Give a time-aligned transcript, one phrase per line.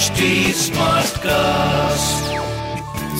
[0.00, 2.28] HD Smartcast.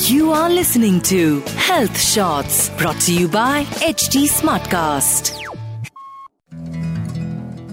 [0.08, 5.30] You are listening to Health Shots brought to you by HT Smartcast.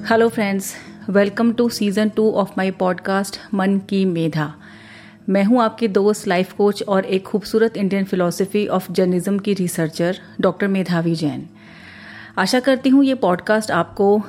[0.09, 0.73] Hello friends
[1.09, 4.54] welcome to season two of my podcast Man Ki Medha
[5.30, 10.20] मैं हूँ आपके दोस्त life coach और एक खूबसूरत Indian philosophy of journalism की researcher
[10.42, 11.48] doctor Medhavi Jain
[12.38, 14.21] आशा करती हूँ ये पॉडकास्ट आपको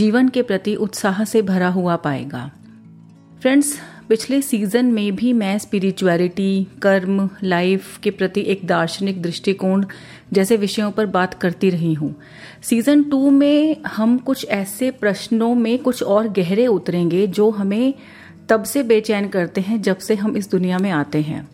[0.00, 2.50] जीवन के प्रति उत्साह से भरा हुआ पाएगा
[3.42, 9.86] फ्रेंड्स पिछले सीज़न में भी मैं स्पिरिचुअलिटी कर्म लाइफ के प्रति एक दार्शनिक दृष्टिकोण
[10.32, 12.14] जैसे विषयों पर बात करती रही हूँ।
[12.62, 17.94] सीज़न टू में हम कुछ ऐसे प्रश्नों में कुछ और गहरे उतरेंगे जो हमें
[18.48, 21.48] तब से बेचैन करते हैं जब से हम इस दुनिया में आते हैं।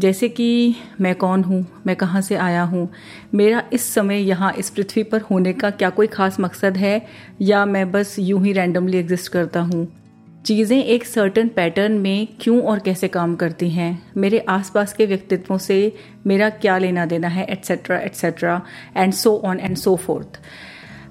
[0.00, 1.66] जैसे कि मैं कौन हूँ?
[1.86, 2.88] मैं कहाँ से आया हूँ?
[3.34, 7.06] मेरा इस समय यहाँ इस पृथ्वी पर होने का क्या कोई खास मकसद है?
[7.40, 10.01] या मैं बस यूँ ही रैंडमली एग्जिस्ट करता हूँ?
[10.46, 14.12] चीज़ें एक सर्टन पैटर्न में क्यों और कैसे काम करती हैं?
[14.16, 18.60] मेरे आसपास के व्यक्तित्वों से मेरा क्या लेना देना है etcetera etcetera
[18.96, 20.40] and so on and so forth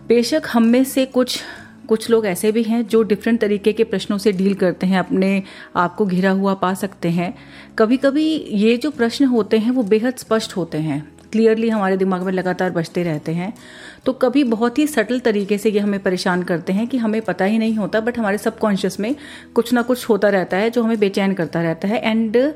[0.08, 1.42] बेशक हम में से कुछ
[1.88, 5.44] कुछ लोग ऐसे भी हैं जो डिफरेंट तरीके के प्रश्नों से डील करते हैं, अपने
[5.75, 7.33] आप को घिरा हुआ पा सकते हैं।
[7.80, 12.21] कभी कभी ये जो प्रश्न होते हैं, वो बेहद स्पष्ट होते हैं। क्लियरली हमारे दिमाग
[12.21, 13.53] में लगातार बचते रहते हैं।
[14.05, 17.45] तो कभी बहुत ही सटल तरीके से ये हमें परेशान करते हैं कि हमें पता
[17.45, 19.15] ही नहीं होता बट हमारे सबकॉन्शियस में
[19.55, 22.53] कुछ ना कुछ होता रहता है, जो हमें बेचैन करता रहता है। एंड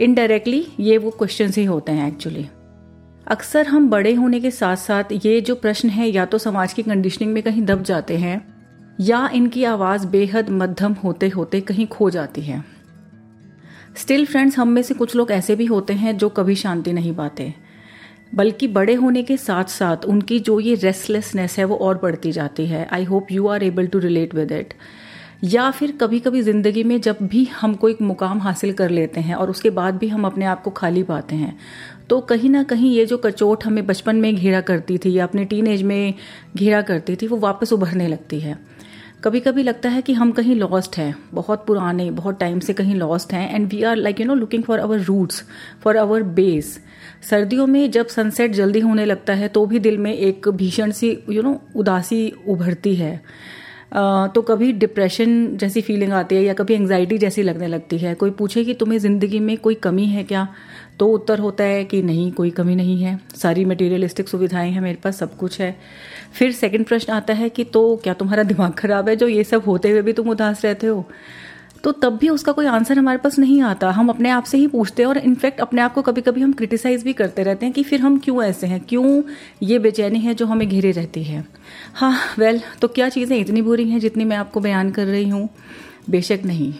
[0.00, 2.48] इनडायरेक्टली ये वो क्वेश्चन ही होते हैं एक्चुअली
[3.26, 6.82] अक्सर हम बड़े होने के साथ साथ ये जो प्रश्न है, या तो समाज की
[6.82, 8.40] कंडीशनिंग में कहीं दब जाते हैं,
[9.00, 12.62] या इनकी आवाज़ बेहद मध्यम होते होते कहीं खो जाती है।
[13.96, 17.14] स्टिल फ्रेंड्स हम में से कुछ लोग ऐसे भी होते हैं जो कभी शांति नहीं
[17.14, 17.52] पाते।
[18.32, 22.66] बल्कि बड़े होने के साथ साथ उनकी जो ये रेस्टलेसनेस है वो और बढ़ती जाती
[22.66, 24.74] है। I hope you are able to relate with it
[25.44, 29.34] या फिर कभी कभी ज़िंदगी में जब भी हम कोई मुकाम हासिल कर लेते हैं
[29.34, 31.56] और उसके बाद भी हम अपने आप को खाली पाते हैं
[32.10, 35.44] तो कहीं ना कहीं ये जो कचोट हमें बचपन में घेरा करती थी या अपने
[35.44, 36.14] टीन में
[36.56, 38.58] घेरा करती थी, वो वापस उभरने लगती है।
[39.24, 42.94] कभी कभी लगता है कि हम कहीं लॉस्ट हैं। बहुत पुराने बहुत टाइम से कहीं
[42.94, 45.42] लॉस्ट हैं। And we are like you know looking for our roots
[45.82, 46.78] for our base
[47.30, 51.10] सर्दियों में जब सनसेट जल्दी होने लगता है तो भी दिल में एक भीषण सी
[51.10, 53.20] यू you नो know, उदासी उभरती है।
[53.92, 58.14] तो कभी डिप्रेशन जैसी फीलिंग आती है या कभी एंग्जाइटी जैसी लगने लगती है?
[58.14, 60.46] कोई पूछे कि तुम्हें ज़िंदगी में कोई कमी है क्या?
[60.98, 64.98] तो उत्तर होता है कि नहीं, कोई कमी नहीं है। सारी मटेरियलिस्टिक सुविधाएँ हैं मेरे
[65.04, 65.76] पास, सब कुछ है।
[66.32, 69.16] फिर सेकंड प्रश्न आता है कि तो क्या तुम्हारा दिमाग खराब है?
[69.16, 71.04] जो ये सब होते हुए भी तुम उदास रहते हो?
[71.84, 74.66] तो तब भी उसका कोई आंसर हमारे पास नहीं आता। हम अपने आप से ही
[74.66, 77.74] पूछते हैं और इनफैक्ट अपने आप को कभी कभी हम क्रिटिसाइज भी करते रहते हैं
[77.74, 78.80] कि फिर हम क्यों ऐसे हैं?
[78.80, 79.22] क्यों
[79.62, 81.44] ये बेचैनी है जो हमें घेरे रहती है?
[81.94, 85.48] हाँ वेल तो क्या चीज़ें इतनी बुरी हैं जितनी मैं आपको बयान कर रही हूँ?
[86.10, 86.74] बेशक नहीं।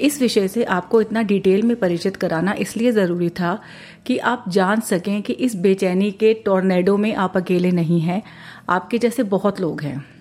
[0.00, 3.58] इस विषय से आपको इतना डिटेल में परिचित कराना इसलिए ज़रूरी था
[4.06, 8.22] कि आप जान सकें कि इस बेचैनी के टोर्नेडो में आप अकेले नहीं हैं।
[8.68, 10.13] आपके जैसे बहुत लोग हैं।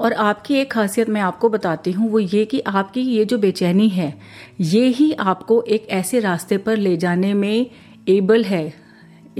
[0.00, 3.88] और आपकी एक खासियत मैं आपको बताती हूँ, वो ये कि आपकी ये जो बेचैनी
[3.88, 4.14] है,
[4.60, 7.70] ये ही आपको एक ऐसे रास्ते पर ले जाने में
[8.08, 8.89] एबल है।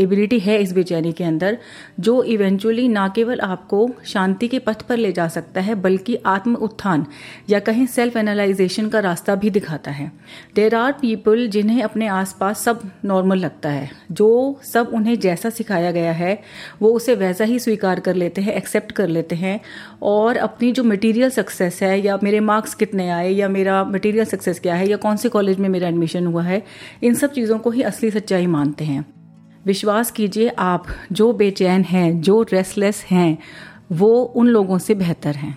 [0.01, 1.59] एबिलिटी है इस बेचैनी के अंदर,
[2.01, 6.55] जो इवेंचुअली ना केवल आपको शांति के पथ पर ले जा सकता है, बल्कि आत्म
[6.55, 7.07] उत्थान
[7.51, 10.13] या कहीं सेल्फ एनालाइजेशन का रास्ता भी दिखाता है।
[10.55, 15.91] देर आर पीपल जिन्हें अपने आसपास सब नॉर्मल लगता है। जो सब उन्हें जैसा सिखाया
[15.91, 16.43] गया है,
[16.83, 19.61] वो उसे वैसा ही स्वीकार कर लेते हैं एक्सेप्ट कर लेते हैं।
[20.03, 24.61] और अपनी जो मटीरियल सक्सेस है, या मेरे मार्क्स कितने आए, या मेरा मटीरियल सक्सेस
[24.61, 26.63] क्या है, या कौन से कॉलेज में मेरा एडमिशन हुआ है,
[27.03, 29.20] इन सब चीज़ों को ही असली सच्चाई मानते हैं।
[29.67, 33.39] विश्वास कीजिए, आप जो बेचैन हैं, जो रेस्टलेस हैं,
[33.93, 35.57] वो उन लोगों से बेहतर हैं।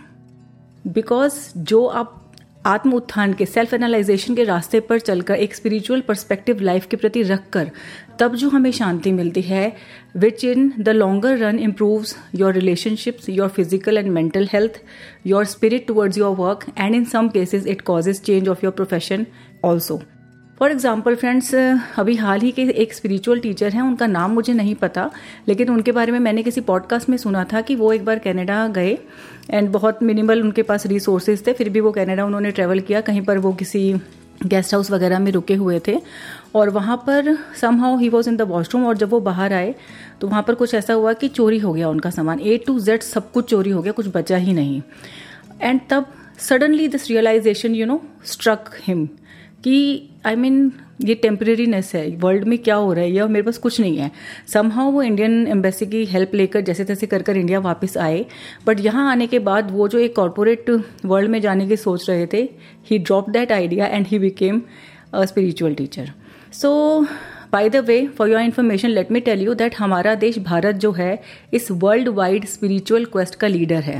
[0.86, 2.20] बिकॉज़ जो आप
[2.66, 7.24] आत्म उत्थान के सेल्फ एनालाइजेशन के रास्ते पर चलकर, एक स्पिरिचुअल परस्पेक्टिव लाइफ के प्रति
[7.24, 7.72] रखकर,
[8.20, 9.76] तब जो हमें शांति मिलती है
[10.18, 14.82] which in the longer run improves your relationships your physical and mental health
[15.28, 19.26] your spirit towards your work and in some cases it causes change of your profession
[19.64, 20.02] also
[20.64, 21.54] for example friends
[22.00, 25.10] अभी हाल ही के एक spiritual teacher हैं, उनका नाम मुझे नहीं पता,
[25.48, 28.68] लेकिन उनके बारे में मैंने किसी पॉडकास्ट में सुना था कि वो एक बार कनाडा
[28.68, 28.98] गए
[29.50, 33.22] एंड बहुत मिनिमल उनके पास रिसोर्सेज थे, फिर भी वो कनाडा उन्होंने ट्रेवल किया, कहीं
[33.22, 33.94] पर वो किसी
[34.46, 35.98] गेस्ट हाउस वगैरह में रुके हुए थे,
[36.56, 37.38] और वहाँ पर
[37.80, 39.76] somehow he was in the washroom और जब वो बाहर आए
[40.22, 43.02] तो वहाँ पर कुछ ऐसा हुआ कि चोरी हो गया उनका सामान ए टू जेड
[43.02, 44.82] सब कुछ चोरी हो गया, कुछ बचा ही नहीं
[45.62, 49.08] एंड तब suddenly this realisation you know struck him
[49.64, 53.12] कि आई I मीन mean, ये टेम्प्रेरीनेस है। वर्ल्ड में क्या हो रहा है?
[53.12, 54.12] ये मेरे पास कुछ नहीं है।
[54.48, 58.26] समहाउ वो इंडियन एम्बेसी की हेल्प लेकर जैसे तैसे कर कर इंडिया वापस आए।
[58.68, 60.70] बट यहाँ आने के बाद वो जो एक कॉरपोरेट
[61.06, 62.50] वर्ल्ड में जाने की सोच रहे थे
[62.90, 64.62] he drop that idea and he became
[65.14, 66.12] a spiritual teacher
[66.54, 67.06] so
[67.54, 70.92] by the way for your information let me tell you that हमारा देश भारत जो
[70.92, 71.20] है,
[71.54, 74.00] इस वर्ल्ड वाइड स्पिरिचुअल क्वेस्ट का लीडर है।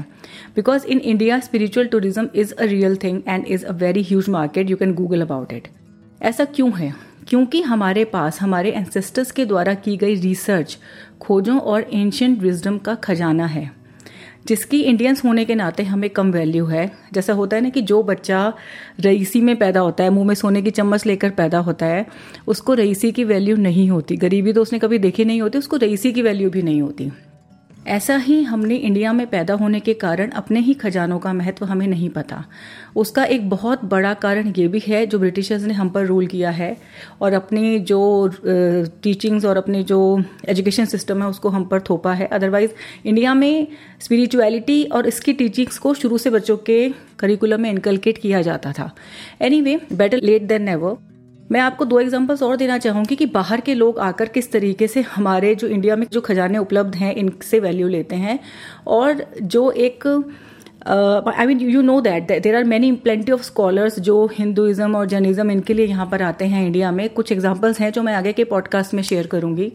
[0.56, 4.70] Because in India spiritual tourism is a real thing and is a very huge market
[4.70, 5.68] you can Google about it
[6.22, 6.94] ऐसा क्यों है?
[7.28, 10.78] क्योंकि हमारे पास, हमारे एंसेस्टर्स के द्वारा की गई रिसर्च
[11.22, 13.70] खोजों और एंशियंट विजडम का खजाना है।
[14.48, 18.04] जिसकी इंडियंस होने के नाते हमें कम वैल्यू है। जैसा होता है ना कि जो
[18.04, 18.54] बच्चा
[19.00, 22.06] रईसी में पैदा होता है, मुँह में सोने की चम्मच लेकर पैदा होता है,
[22.48, 26.12] उसको रईसी की वैल्यू नहीं होती। गरीबी तो उसने कभी देखी नहीं होती, उसको रईसी
[26.14, 27.12] की वैल्यू भी नहीं होती।
[27.88, 31.86] ऐसा ही हमने इंडिया में पैदा होने के कारण अपने ही खजानों का महत्व हमें
[31.88, 32.44] नहीं पता।
[32.96, 36.50] उसका एक बहुत बड़ा कारण ये भी है, जो ब्रिटिशर्स ने हम पर रूल किया
[36.52, 36.76] है
[37.22, 38.32] और अपनी जो
[39.04, 42.72] टीचिंग्स और अपने जो एजुकेशन सिस्टम है, उसको हम पर थोपा है। अदरवाइज़
[43.06, 43.68] इंडिया में
[44.00, 46.90] स्पिरिचुअलिटी और इसकी टीचिंग्स को शुरू से बच्चों के
[47.20, 48.92] करिकुलम में इनकलकेट किया जाता था।
[49.62, 51.13] Anyway better late than never
[51.52, 55.02] मैं आपको दो एग्जांपल्स और देना चाहूँगी कि बाहर के लोग आकर किस तरीके से
[55.16, 58.40] हमारे जो इंडिया में जो खजाने उपलब्ध हैं, इनसे वैल्यू लेते हैं
[58.88, 60.08] और जो एक
[60.88, 65.52] I mean you know that there are many plenty of scholars जो हिंदुइज्म और जैनिज्म
[65.52, 68.44] इनके लिए यहाँ पर आते हैं इंडिया में। कुछ एग्जाम्पल्स हैं जो मैं आगे के
[68.44, 69.72] पॉडकास्ट में शेयर करूँगी।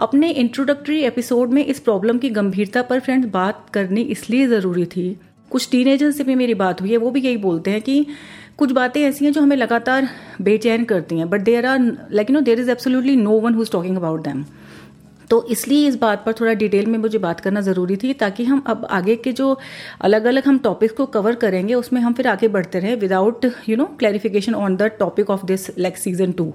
[0.00, 5.16] अपने इंट्रोडक्टरी एपिसोड में इस प्रॉब्लम की गंभीरता पर फ्रेंड्स बात करनी इसलिए ज़रूरी थी।
[5.50, 8.06] कुछ टीनेजर से भी मेरी बात हुई है, वो भी यही बोलते हैं कि
[8.58, 10.08] कुछ बातें ऐसी हैं जो हमें लगातार
[10.42, 11.80] बेचैन करती हैं but there are
[12.12, 14.44] like you know there is absolutely no one who is talking about them
[15.30, 18.62] तो इसलिए इस बात पर थोड़ा डिटेल में मुझे बात करना ज़रूरी थी, ताकि हम
[18.66, 19.56] अब आगे के जो
[20.00, 23.76] अलग अलग हम टॉपिक्स को कवर करेंगे, उसमें हम फिर आगे बढ़ते रहें without you
[23.76, 26.52] know clarification on the topic of this like season two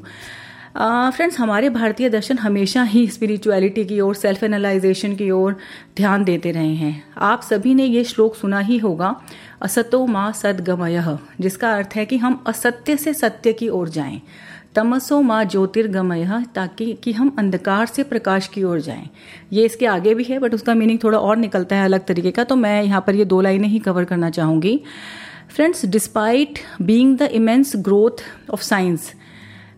[0.76, 5.56] friends हमारे भारतीय दर्शन हमेशा ही स्पिरिचुअलिटी की ओर सेल्फ एनालाइजेशन की ओर
[5.98, 9.16] ध्यान देते रहे हैं। आप सभी ने ये श्लोक सुना ही होगा,
[9.62, 14.22] असतो माँ सदगमय, जिसका अर्थ है कि हम असत्य से सत्य की ओर जाएँ।
[14.76, 19.10] तमसो माँ ज्योतिर्गमय, ताकि कि हम अंधकार से प्रकाश की ओर जाएँ।
[19.54, 22.44] ये इसके आगे भी है बट उसका मीनिंग थोड़ा और निकलता है अलग तरीके का
[22.44, 24.80] तो मैं यहाँ पर ये दो लाइनें ही कवर करना चाहूँगी।
[25.50, 29.14] Friends despite being the immense growth of science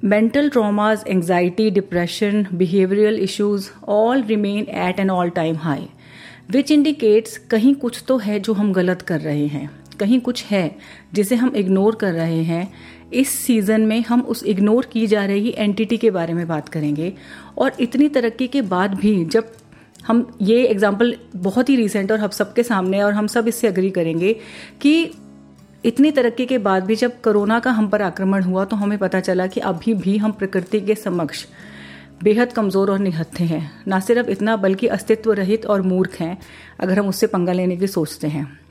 [0.04, 5.88] mental traumas, anxiety, depression, behavioral issues all remain at an all time high,
[6.52, 9.70] which indicates कहीं कुछ तो है जो हम गलत कर रहे हैं
[10.00, 10.76] कहीं कुछ है
[11.14, 12.74] जिसे हम इग्नोर कर रहे हैं।
[13.14, 17.14] इस सीज़न में हम उस इग्नोर की जा रही एंटिटी के बारे में बात करेंगे
[17.58, 19.52] और इतनी तरक्की के बाद भी जब
[20.08, 23.90] हम ये एग्ज़ाम्पल बहुत ही रिसेंट और हम सबके सामने और हम सब इससे अग्री
[23.92, 24.34] करेंगे
[24.82, 25.12] कि
[25.86, 29.20] इतनी तरक्की के बाद भी जब कोरोना का हम पर आक्रमण हुआ तो हमें पता
[29.20, 31.46] चला कि अभी भी हम प्रकृति के समक्ष
[32.24, 36.38] बेहद कमज़ोर और निहत्थे हैं। ना सिर्फ़ इतना, बल्कि अस्तित्व रहित और मूर्ख हैं,
[36.80, 38.63] अगर हम उससे पंगा लेने की सोचते हैं।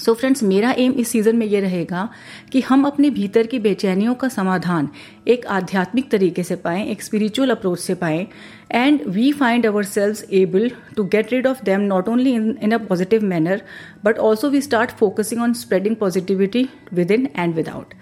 [0.00, 2.08] सो so फ्रेंड्स मेरा एम इस सीज़न में ये रहेगा
[2.52, 4.88] कि हम अपने भीतर की बेचैनियों का समाधान
[5.28, 8.26] एक आध्यात्मिक तरीके से पाएँ, एक स्पिरिचुअल अप्रोच से पाएँ
[8.72, 12.78] and we find ourselves able to get rid of them not only in in a
[12.88, 13.62] positive manner
[14.04, 16.68] but also we start focusing on spreading positivity
[17.10, 17.94] within and without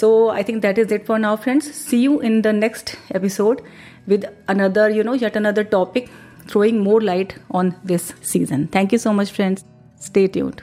[0.00, 3.60] so I think that is it for now friends see you in the next episode
[4.08, 6.08] with another you know yet another topic
[6.50, 9.64] throwing more light on this season thank you so much friends
[10.00, 10.62] stay tuned.